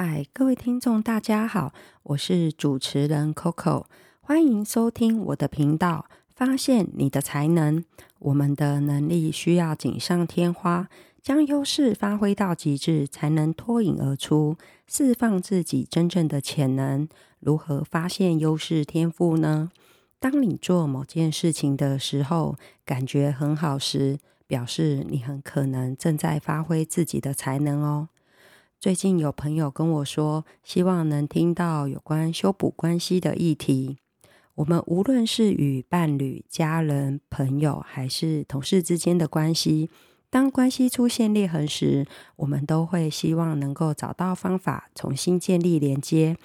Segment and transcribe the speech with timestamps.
[0.00, 1.72] 嗨，各位听众，大家好，
[2.04, 3.86] 我是主持人 Coco，
[4.20, 6.06] 欢迎收听我的频道。
[6.36, 7.84] 发现你的才能，
[8.20, 10.88] 我们的能力需要锦上添花，
[11.20, 14.56] 将优势发挥到极致，才能脱颖而出，
[14.86, 17.08] 释放自己真正的潜能。
[17.40, 19.72] 如何发现优势天赋呢？
[20.20, 22.54] 当你做某件事情的时候，
[22.84, 28.08] 感觉很好时，表示你很可能正在发挥自己的才能哦。
[28.80, 33.98] 最近有朋友跟我说，希望能听到有关修补关系的议题。
[34.54, 39.90] 我们无论是与伴侣、家人、朋友，还是同事之间的关系，
[40.30, 42.06] 当关系出现裂痕时，
[42.36, 46.36] 我们都会希望能够找到方法重新建立连接。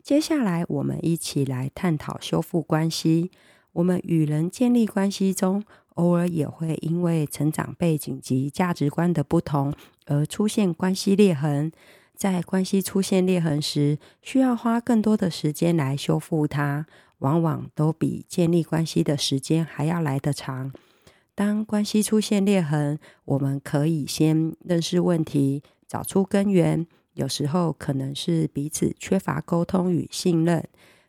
[0.00, 3.32] 接下来，我们一起来探讨修复关系。
[3.72, 5.64] 我们与人建立关系中，
[6.00, 9.74] 偶尔也会因为成长背景及价值观的不同。
[10.06, 11.70] 而出现关系裂痕，
[12.16, 16.86] 在关系出现裂痕时，需要花更多的时间来修复它，
[17.18, 20.72] 往往都比建立关系的时间还要来得长。
[21.34, 26.86] 当关系出现裂痕，我们可以先认识问题，找出根源。
[27.14, 30.66] 有时候可能是彼此缺乏沟通与信任，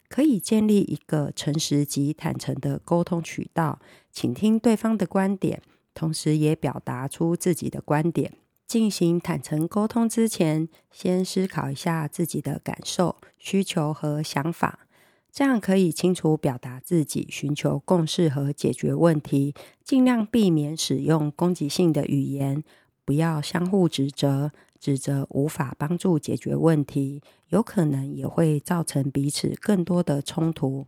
[0.10, 3.80] 可以建立一个诚实及坦诚的沟通渠道，
[4.12, 5.62] 倾听对方的观点，
[5.94, 8.34] 同时也表达出自己的观点。
[8.68, 14.88] 进行坦诚沟通之前，先思考一下自己的感受、需求和想法，
[15.30, 19.54] 这样可以清楚表达自己，寻求共识和解决问题。
[19.84, 22.64] 尽量避免使用攻击性的语言，
[23.04, 30.88] 不要相互指责，指责无法帮助解决问题，有可能也会造成彼此更多的冲突。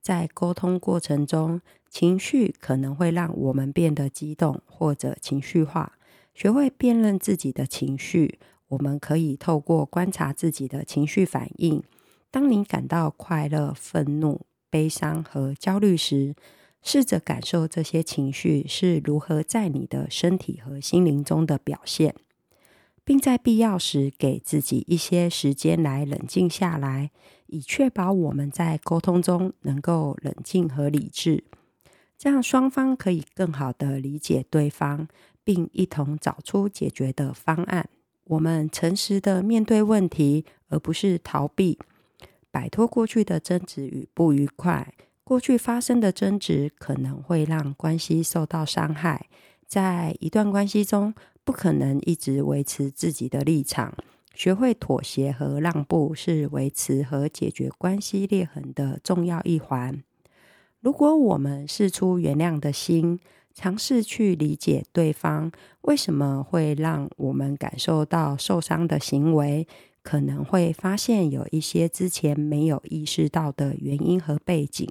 [0.00, 5.92] 在沟通过程中，情绪可能会让我们变得激动或者情绪化。
[6.34, 11.82] 学会辨认自己的情绪，我们可以透过观察自己的情绪反应。
[12.30, 16.34] 当你感到快乐、愤怒、悲伤和焦虑时，
[16.82, 22.14] 试着感受这些情绪是如何在你的身体和心灵中的表现，
[23.02, 27.10] 并在必要时给自己一些时间来冷静下来，
[27.46, 31.44] 以确保我们在沟通中能够冷静和理智，
[32.18, 35.08] 这样双方可以更好地理解对方。
[35.46, 37.88] 并一同找出解决的方案。
[38.24, 41.78] 我们诚实的面对问题，而不是逃避，
[42.50, 44.92] 摆脱过去的争执与不愉快。
[45.22, 49.28] 过去发生的争执可能会让关系受到伤害。
[49.68, 53.94] 在一段关系中，不可能一直维持自己的立场。
[54.34, 60.02] 学会妥协和让步，是维持和解决关系裂痕的重要一环。
[60.86, 63.18] 如果我们试出原谅的心，
[63.52, 69.66] 尝试去理解对方为什么会让我们感受到受伤的行为，
[70.04, 74.88] 可能会发现有一些之前没有意识到的原因和背景。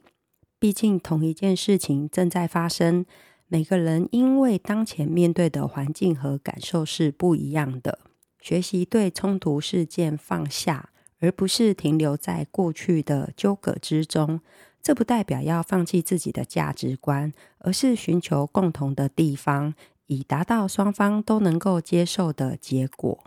[0.60, 3.06] 毕竟同一件事情正在发生，
[3.48, 8.00] 每个人因为当前面对的环境和感受是不一样的。
[8.42, 10.90] 学习对冲突事件放下，
[11.22, 14.42] 而不是停留在过去的纠葛之中。
[14.86, 19.74] 这不代表要放弃自己的价值观，而是寻求共同的地方，
[20.06, 23.24] 以达到双方都能够接受的结果。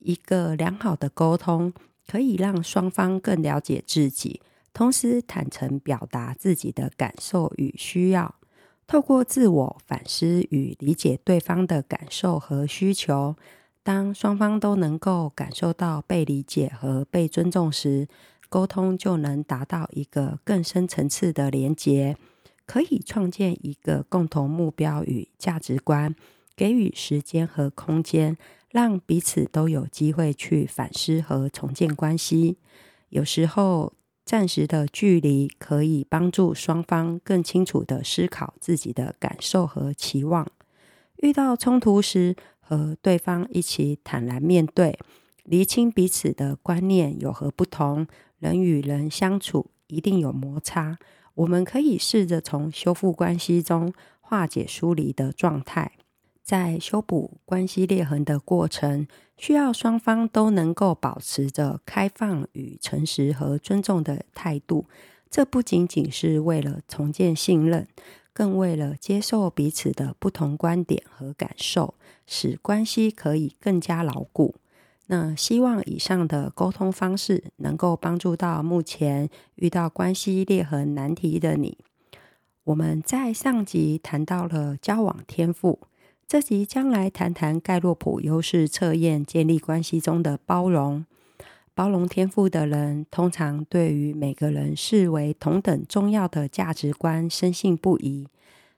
[0.00, 1.72] 一个良好的沟通
[2.08, 4.40] 可以让双方更了解自己，
[4.72, 8.34] 同时坦诚表达自己的感受与需要。
[8.88, 13.36] 透过自我反思与理解对方的感受和需求，
[13.84, 18.08] 当双方都能够感受到被理解和被尊重时，
[18.50, 22.16] 沟通就能达到一个更深层次的连结，
[22.66, 26.14] 可以创建一个共同目标与价值观，
[26.56, 28.36] 给予时间和空间，
[28.70, 32.58] 让彼此都有机会去反思和重建关系。
[33.10, 33.92] 有时候，
[34.24, 40.46] 暂时的距离可以帮助双方更清楚地思考自己的感受和期望。
[41.18, 44.98] 遇到冲突时，和对方一起坦然面对，
[45.44, 48.06] 厘清彼此的观念有何不同。
[48.40, 50.98] 人与人相处一定有摩擦，
[51.34, 55.92] 我们可以试着从修复关系中化解疏离的状态。
[56.42, 59.06] 在修补关系裂痕的过程，
[59.36, 64.86] 需要双方都能够保持着开放与诚实和尊重的态度。
[65.30, 67.86] 这不仅仅是为了重建信任，
[68.32, 71.94] 更为了接受彼此的不同观点和感受，
[72.26, 74.56] 使关系可以更加牢固。
[75.12, 81.76] 那希望以上的沟通方式能够帮助到目前遇到关系裂痕难题的你。
[82.62, 85.80] 我们在上集谈到了交往天赋，
[86.28, 91.04] 这集将来谈谈盖洛普优势测验建立关系中的包容。
[91.74, 98.28] 包容天赋的人，通常对于每个人视为同等重要的价值观深信不疑。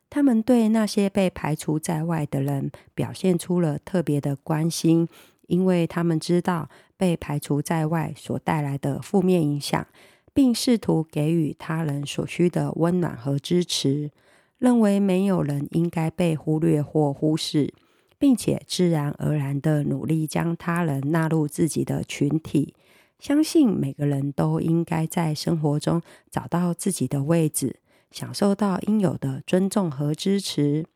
[0.09, 5.09] 他们对那些被排除在外的人表现出了特别的关心，
[5.47, 9.87] 因为他们知道被排除在外所带来的负面影响，
[10.33, 14.11] 并试图给予他人所需的温暖和支持。
[14.59, 17.75] 认为没有人应该被忽略或忽视。
[18.23, 22.73] 并且自然而然地努力将他人纳入自己的群体，
[23.19, 26.01] 相信每个人都应该在生活中
[26.31, 27.81] 找到自己的位置，
[28.13, 30.87] 享受到应有的尊重和支持。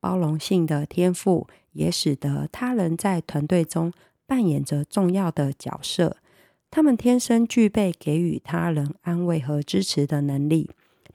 [0.00, 3.92] 包容性的天赋也使得他人在团队中
[4.26, 6.16] 扮演着重要的角色，
[6.70, 10.70] 他们天生具备给予他人安慰和支持的能力。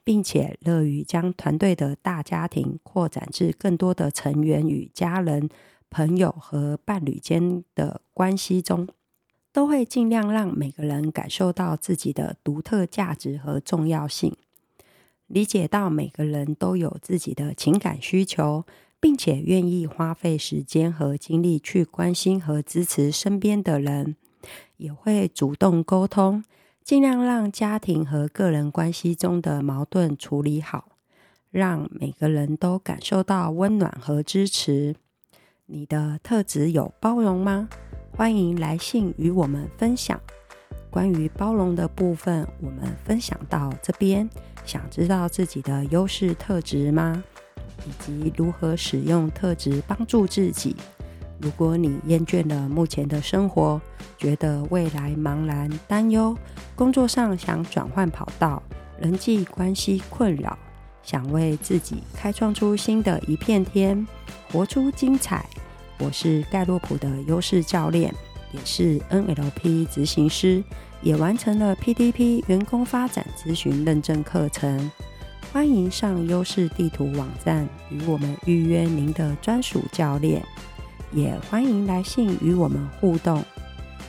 [0.06, 5.48] 并且乐于将团队的大家庭扩展至更多的成员与家人、
[5.90, 8.86] 朋友和伴侣间的关系中，
[9.54, 14.36] 都会尽量让每个人感受到自己的独特价值和重要性，
[15.28, 18.66] 理解到每个人都有自己的情感需求，
[19.00, 24.16] 并且愿意花费时间和精力去关心和支持身边的人，
[24.78, 26.44] 也会主动沟通。
[26.84, 30.98] 尽量让家庭和个人关系中的矛盾处理好，
[31.50, 34.94] 让每个人都感受到温暖和支持。
[35.66, 37.70] 你的特质有包容吗？
[38.12, 40.20] 欢迎来信与我们分享。
[40.92, 44.30] 关于包容的部分，我们分享到这边。
[44.66, 47.24] 想知道自己的优势特质吗？
[47.86, 50.76] 以及如何使用特质帮助自己？
[51.40, 53.82] 如果你厌倦了目前的生活，
[54.18, 56.38] 觉得未来茫然担忧，
[56.76, 58.64] 工作上想转换跑道，
[58.98, 60.58] 人际关系困扰，
[61.02, 64.08] 想为自己开创出新的一片天，
[64.50, 65.46] 活出精彩。
[66.00, 68.14] 我是盖洛普的优势教练，
[68.54, 70.64] 也是 NLP 执行师，
[71.04, 74.90] 也完成了 PDP 员工发展咨询认证课程。
[75.52, 80.42] 欢迎上优势地图网站与我们预约您的专属教练。
[81.12, 83.44] 也欢迎来信与我们互动。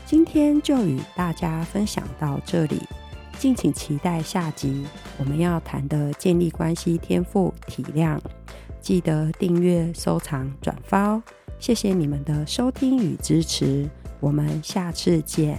[0.06, 2.80] 今天就与大家分享到这里，
[3.38, 4.86] 敬请期待下集
[5.18, 8.18] 我们要谈的建立关系天赋体谅。
[8.80, 11.22] 记得订阅、收藏、转发哦！
[11.58, 13.88] 谢谢你们的收听与支持，
[14.20, 15.58] 我们下次见。